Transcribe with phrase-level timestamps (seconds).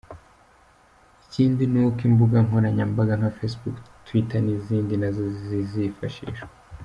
[1.25, 6.45] Ikindi nuko imbuga nkoranyambaga nka Facebook, Twitter n’izindi nazo zizifashishwa.